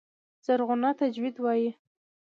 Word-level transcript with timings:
زرغونه 0.45 0.89
تجوید 1.01 1.35
وايي. 1.43 1.69